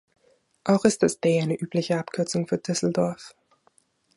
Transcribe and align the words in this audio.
Auch 0.63 0.83
ist 0.83 1.03
das 1.03 1.19
„D“ 1.21 1.39
eine 1.41 1.55
übliche 1.55 1.99
Abkürzung 1.99 2.47
für 2.47 2.57
Düsseldorf. 2.57 3.35